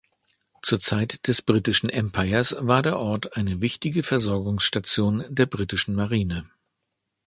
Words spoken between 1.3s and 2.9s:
Britischen Empires war